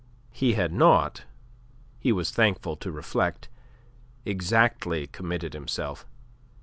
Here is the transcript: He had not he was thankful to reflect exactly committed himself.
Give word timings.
He 0.31 0.53
had 0.55 0.71
not 0.73 1.25
he 1.99 2.11
was 2.11 2.31
thankful 2.31 2.75
to 2.75 2.91
reflect 2.91 3.49
exactly 4.25 5.05
committed 5.05 5.53
himself. 5.53 6.07